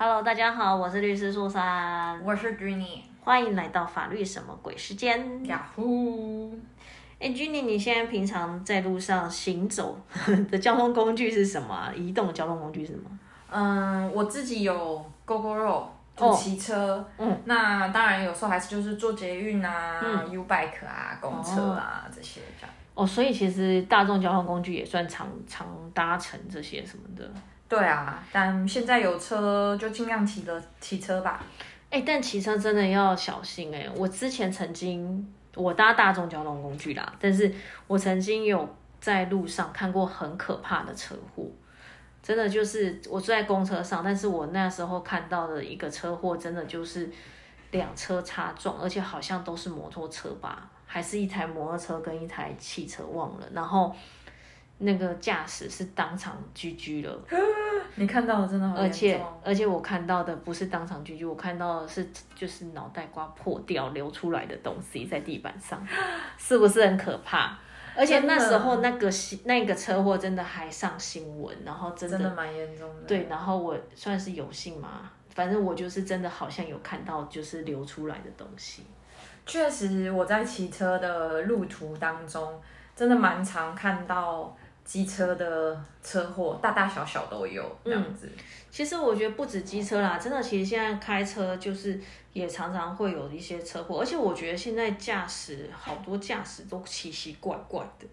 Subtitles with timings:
[0.00, 5.44] Hello，大家好，我是律师苏珊，我是 Jenny，欢迎来到法律什么鬼时间。
[5.44, 6.56] 呀呼！
[7.18, 10.00] 哎，Jenny，你现在平常在路上行走
[10.48, 11.92] 的交通工具是什么啊？
[11.92, 13.10] 移动的交通工具是什么？
[13.50, 15.86] 嗯，我自己有 GoGoRo，
[16.16, 17.04] 就骑车。
[17.18, 22.72] 嗯，那当然有时候还是就是坐捷运啊、U Bike 啊、公车啊这些这样。
[22.94, 27.28] 哦，所以其实大众交通工具也算常常搭乘这些什么的。
[27.68, 31.44] 对啊，但现在有车就尽量骑的骑车吧。
[31.90, 33.86] 哎，但骑车真的要小心哎！
[33.94, 37.52] 我之前曾经我搭大众交通工具啦，但是
[37.86, 38.66] 我曾经有
[39.00, 41.44] 在路上看过很可怕的车祸，
[42.22, 47.10] 真的就是我坐在公车上，但是我那时候看到的一个车祸，真的就是
[47.70, 53.94] 两车擦撞，而且好像都是摩托车吧，还是一台摩托车跟一台汽车忘了，然后。
[54.80, 57.20] 那个驾驶是当场狙狙了，
[57.96, 65.84] 你看到的真的好而且而且我看到的不是当场狙狙，我看到的是就是脑袋瓜破掉流出来的东西在地板上，
[66.38, 67.58] 是不是很可怕？
[67.96, 73.02] 而且那时候那个新那个车祸真的还上新闻，然后真的蛮严重的。
[73.08, 78.84] 对，然后我算是有幸嘛，反正我就是真的好像有看到就是流出来的东西。
[79.44, 82.62] 确实，我在骑车的路途当中，
[82.94, 84.56] 真的蛮常看到。
[84.88, 88.26] 机车的车祸大大小小都有这样子。
[88.70, 92.00] 其实我觉得不止机车啦，真的，其实现在开车就是
[92.32, 98.06] 也常常会有一些车祸，而且我觉得现在驾驶好多驾驶都奇奇怪怪的，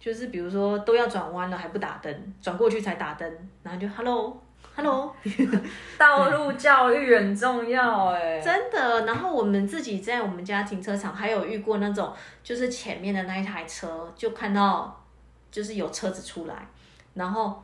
[0.00, 3.30] 就是比如说都要转弯了还不打灯，转过去才打灯，
[3.62, 4.34] 然后就 hello
[4.74, 5.14] hello，
[5.98, 9.04] 道路教育很重要哎，真的。
[9.04, 12.10] 然后我们自己在我们家停车场还有遇过那种，
[12.42, 15.03] 就是前面的那一台车就看到。
[15.54, 16.66] 就是有车子出来，
[17.14, 17.62] 然后，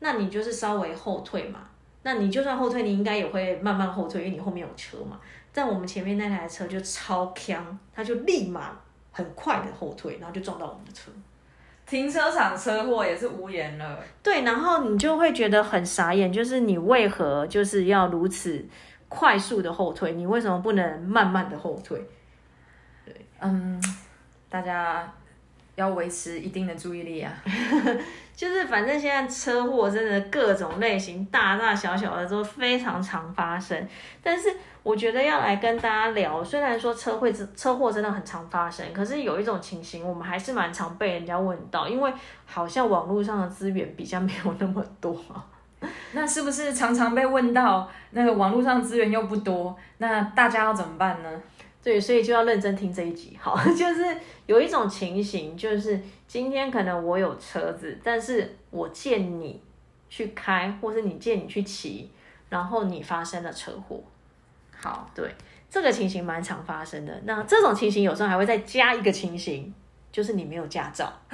[0.00, 1.60] 那你就是稍微后退嘛。
[2.02, 5.18] 那你就算后退，你应该也会慢慢后退，因为你后面有车嘛。
[5.54, 8.78] 但我们前面那台车就超强，它就立马
[9.10, 11.10] 很快的后退，然后就撞到我们的车。
[11.86, 13.98] 停车场车祸也是无言了。
[14.22, 18.62] 对，然后你就会觉得很傻眼，就是你为何就是要如此
[19.08, 20.12] 快速的后退？
[20.12, 22.06] 你为什么不能慢慢的后退？
[23.06, 23.82] 对，嗯，
[24.50, 25.10] 大家。
[25.80, 27.32] 要维持一定的注意力啊，
[28.36, 33.88] 就是反正现在车祸真的各种类型，大大小小的都非常常发生。
[34.22, 42.12] 但是我觉得要来跟大家聊，虽然说车会车祸真的很常发生，可是有一种情形我们还是蛮常被人家问到，因为
[42.44, 45.16] 好像网络上的资源比较没有那么多。
[46.12, 51.30] 那是不是常常被问到那个网络上资源又不多，那大家要怎么办呢？
[51.82, 53.36] 对，所以就要认真听这一集。
[53.40, 54.04] 好， 就是
[54.46, 59.62] 有一种情形，就是今天可能我有车子，但是我借你
[60.10, 62.10] 去开，或是你借你去骑，
[62.50, 64.02] 然后你发生了车祸。
[64.76, 65.34] 好，对，
[65.70, 67.20] 这个情形蛮常发生的。
[67.24, 69.72] 那这种情形有时候还会再加一个情形，
[70.12, 71.10] 就是你没有驾照。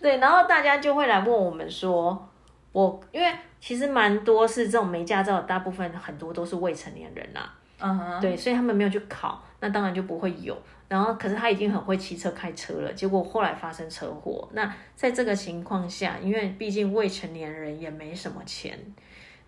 [0.00, 2.28] 对，然后大家就会来问我们说，
[2.72, 7.54] 我因为其实蛮多是这种没驾照，大部分很多都是未成年人啦。
[7.78, 10.56] 嗯哼，对，所以他们没有去考，那当然就不会有。
[10.88, 14.48] 然后，可是他已经很会骑车开车了，结果后来发生车祸。
[14.52, 18.78] 那在这个情况下，因为毕竟未成年人也没什么钱，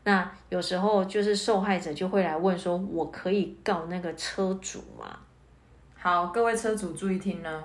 [0.03, 5.17] 那有时候就是受害者就会来问说：“我可以告那个车主吗？”
[5.97, 7.65] 好，各位车主注意听呢。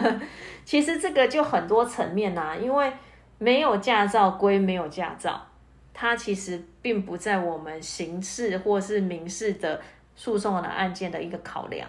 [0.64, 2.90] 其实这个就很多层面呐，因为
[3.36, 5.46] 没有驾照归没有驾照，
[5.92, 9.78] 它其实并不在我们刑事或是民事的。
[10.14, 11.88] 诉讼的案件的一个考量，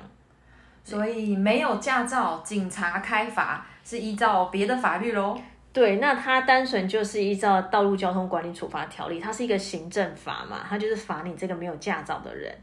[0.84, 5.38] 所以没有驾照，警察开罚是依照别的法律喽。
[5.74, 12.54] 对，那它单纯就是依照《道路交通管理处罚条例》，它是一个行政法嘛，它就是罚你这个没有驾照的人。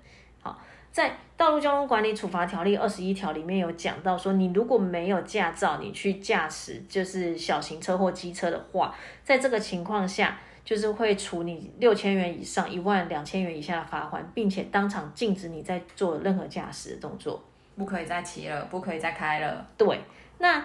[0.40, 0.58] 好，
[0.90, 8.94] 在《道路交通管理处罚条例》二十一条里面有讲到说，你如果没有驾照，你去驾驶就是小型车或机车的话，
[9.24, 10.38] 在这个情况下。
[10.68, 17.42] 就是会处你六千元以上一万两千元以下的罚款，并且当场禁止你再做任何驾驶的动作，
[17.78, 19.66] 不可以再骑了，不可以再开了。
[19.78, 19.98] 对，
[20.36, 20.62] 那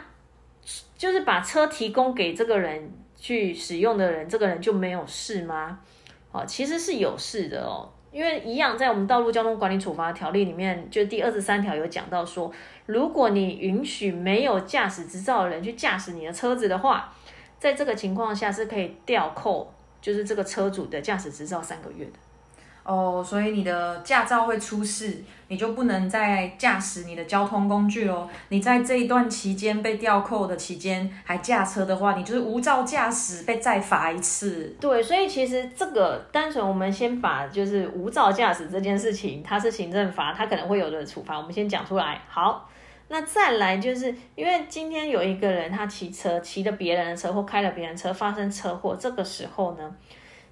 [0.98, 5.80] 就是把车提供给这个人去使用的人，这个人就没有事吗？
[6.34, 12.52] 哦，其实是有事的哦，因为一样在我们道路交通管理处罚条例里面，就第二十三条有讲到说，
[12.88, 17.14] 如果你允许没有驾驶执照的人去驾驶你的车子的话，
[17.58, 19.72] 在这个情况下是可以吊扣。
[20.04, 22.12] 就是这个车主的驾驶执照三个月的
[22.84, 28.28] 哦，所以你的驾照会出事，你就不能再驾驶你的交通工具喽。
[28.50, 34.76] 你在这一段期间被吊扣的期间还驾车的话，你就是无照驾驶，被再罚一次。
[34.82, 42.20] 对，所以其实这个单纯我们先把就是无照驾驶这件事情，它是行政罚，它可能会有的处罚，我们先讲出来。
[42.28, 42.70] 好，
[43.13, 49.95] 那再来就是因为今天有一个人他骑车骑了别人的车或开了别人车发生车祸，这个时候呢？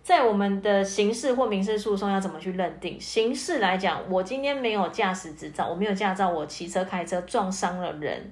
[0.04, 3.02] 在我们的刑事或民事诉讼要怎么去认定？
[3.02, 8.32] 刑事来讲，我今天没有驾驶执照，我没有驾照，我骑车开车撞伤了人，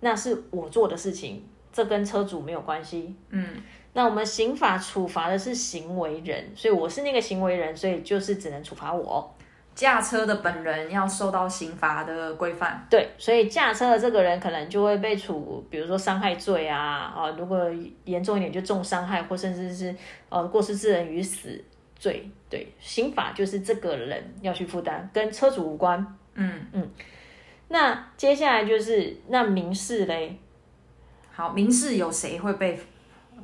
[0.00, 3.14] 那是我做的事情，这跟车主没有关系。
[3.28, 3.46] 嗯，
[3.92, 9.32] 那我们刑法处罚的是行为人，所以我是那个行为人，所以就是只能处罚我。
[9.72, 17.64] 驾车的本人要受到刑罚的规范，对，所以驾车的这个人可能就会被处，比如说伤害罪啊，啊，如果
[18.04, 19.94] 严重一点就重伤害，或甚至是
[20.28, 21.64] 呃过失致人于死
[21.96, 26.04] 罪，对，刑法就是这个人要去负担，跟车主无关。
[26.34, 26.90] 嗯嗯，
[27.68, 30.38] 那接下来就是那民事嘞，
[31.32, 32.78] 好，民事有谁会被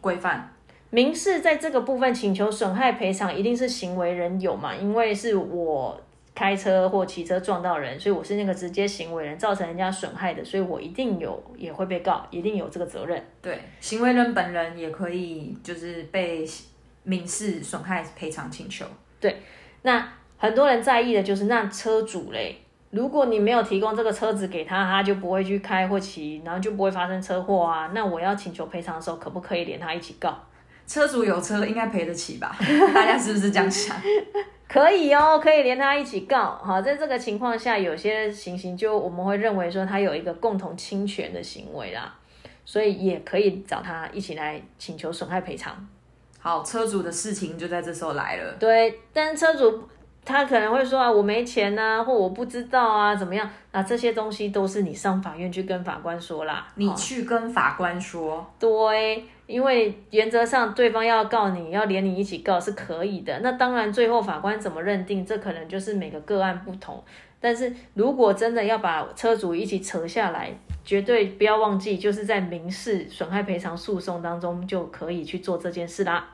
[0.03, 0.53] 规范？
[0.91, 5.99] 民事在这个部分请求损害赔偿，一定是行为人有嘛，因为是我。
[6.37, 13.25] 开车或骑车撞到人，所以我是那个直接行为人，造成人家损害的，所以我一定有也会被告，一定有这个责任。
[13.41, 16.47] 对，行为人本人也可以就是被
[17.05, 18.85] 民事损害赔偿请求。
[19.19, 19.41] 对，
[19.81, 20.07] 那
[20.37, 22.57] 很多人在意的就是那车主嘞，
[22.91, 27.91] 如果你没有提供这个车子给他，他就不会去开或骑，然后就不会发生车祸啊。
[27.95, 30.39] 那我要请求赔偿的时候，可不可以连他一起告？
[30.87, 32.57] 车主有车应该赔得起吧？
[32.95, 33.97] 大家是不是这样想？
[34.69, 36.59] 可以哦，可以连他一起告。
[36.63, 42.13] 好，在这个情况下，有些情形就我们会认为说他有一个共同侵权的行为啦，
[42.65, 45.75] 所以也可以找他一起来请求损害赔偿。
[46.39, 48.53] 好，车主的事情就在这时候来了。
[48.59, 49.89] 对，但车主
[50.25, 53.49] 他可能会说啊，我没钱呐，或我不知道啊，怎么样？
[53.71, 56.67] 那这些东西都是你上法院去跟法官说啦。
[56.75, 58.45] 你去跟法官说。
[58.59, 59.25] 对。
[59.47, 63.39] 因为原则上对方要告你，要连你一起告是可以的。
[63.41, 67.03] 那当然，最后法官怎么认定，这可能就是每个个案不同。
[67.39, 70.51] 但是如果真的要把车主一起扯下来，
[70.85, 76.29] 绝对不要忘记，就是在民事损害赔偿诉讼当中就可以去做这件事啦。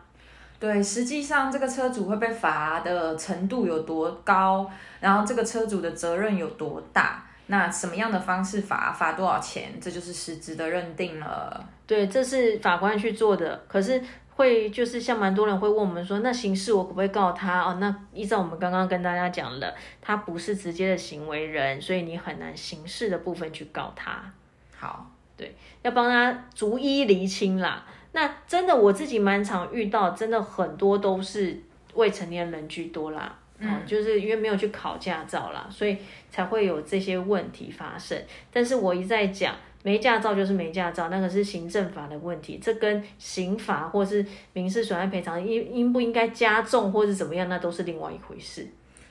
[0.59, 4.70] 对，实际上这个车主会被罚的程度有多高，
[5.00, 7.26] 然后这个车主的责任有多大。
[7.52, 11.62] 那什么样的方式罚罚多少钱，这就是实质的认定了。
[11.87, 13.62] 对，这是法官去做的。
[13.69, 17.76] 可是会就是像蛮多人会问我们说，那刑事我可不可以告他哦？
[17.78, 24.32] 那依照我们刚刚跟大家讲了，他不是直接的行为人，所以你很难刑事的部分去告他。
[24.75, 27.84] 好，对，要帮他逐一厘清啦。
[28.12, 31.62] 那真的我自己蛮常遇到，真的很多都是
[31.93, 33.37] 未成年人居多啦。
[33.62, 35.97] 嗯，就是因为没有去考驾照啦，所以
[36.31, 38.20] 才会有这些问题发生。
[38.53, 39.55] 但是我一再讲，
[39.85, 48.67] 没驾照就是没驾照，那个是行政法的问题，这跟刑法或是民事损害赔偿应应不应该加重或是怎么样，那都是另外一回事。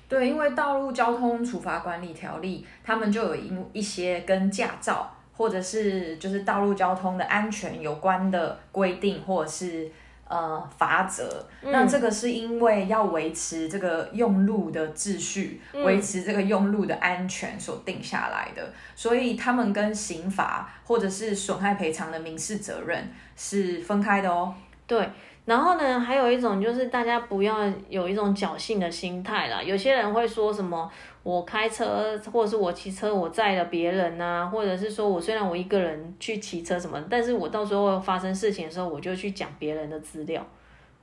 [0.10, 9.90] 对，因为道路交通处罚管理条例，他们就有一一些跟驾照或者是就是道路交通的安全有关的规定，或者是。
[10.32, 24.56] 呃，法则，那这个是因为要维持这个用路的秩序，维持这个用路的安全所定下来的，所以他们跟刑罚或者是损害赔偿的民事责任是分开的哦。
[24.88, 25.10] 对。
[25.44, 29.62] 然后呢，还有一种就是大家不要有一种侥幸的心态啦。
[29.62, 30.90] 有些人会说什么，
[31.24, 40.46] 我开车或者是我骑车，我载了别人呐，或者是说我虽然我一个人去骑车什么，但是我到时候发生事情的时候，我就去讲别人的资料，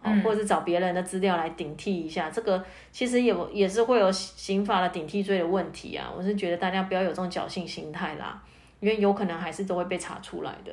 [0.02, 2.30] 嗯，或者是找别人的资料来顶替一下。
[2.30, 6.08] 这个其实也也是会有刑法的顶替罪的问题啊。
[6.16, 8.40] 我是觉得大家不要有这种侥幸心态啦，
[8.78, 10.72] 因为有可能还是都会被查出来的。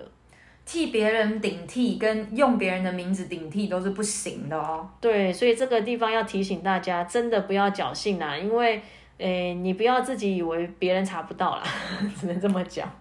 [0.65, 4.89] 替别人顶替跟用别人的名字顶替都是不行的哦。
[4.99, 8.81] 对，所以这个地方要提醒大家，真的不要侥幸啦，因为，
[9.19, 11.63] 诶，你不要自己以为别人查不到啦，
[12.19, 12.91] 只能这么讲。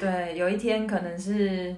[0.00, 1.74] 对，有一天可能是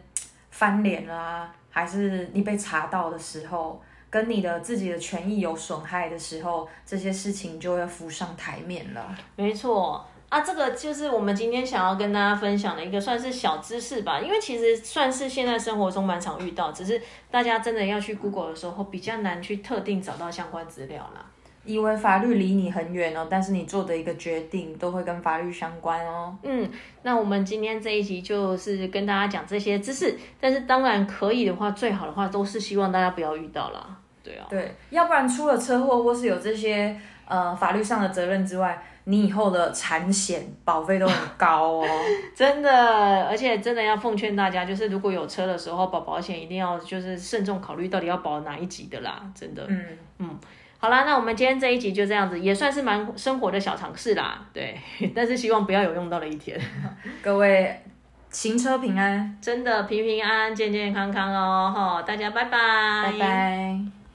[0.51, 9.15] 翻脸啦，还是你被查到的时候，跟你的自己的权益有损害的时候，这些事情就要浮上台面了。
[9.37, 10.03] 没错。
[10.29, 21.25] 啊，这个就是我们今天想要跟大家分享的一个算是小知识吧，因为其实算是现在生活中蛮常遇到，只是大家真的要去 Google 的时候比较难去特定找到相关资料啦。
[21.65, 26.35] 以为法律离你很远哦，但是你做的一个决定都会跟法律相关哦。
[26.43, 26.67] 嗯，
[27.03, 33.97] 那我们今天这一集就是跟大家讲这些知识，但是当然可以的话，最好的话都是希望大家不要遇到啦。
[34.23, 41.87] 对啊，对，要不然出了车祸或是有这些呃法律上的责任之外，你以后的产险保费都很高哦。
[42.37, 49.65] 真的，而且真的要奉劝大家，就是如果有车的时候保保险，一定要就是慎重考虑到底要保哪一级的啦，真的。
[49.67, 49.85] 嗯，
[50.19, 50.39] 嗯，
[50.79, 54.79] 好啦，那我们今天这一集就这样子，也算是蛮生活的小常识啦，对，
[55.17, 56.61] 但是希望不要有用到的一天，
[57.23, 57.83] 各位
[58.31, 63.98] 行车平安，真的平平安安、健健康康哦，哈，大家拜拜，拜拜。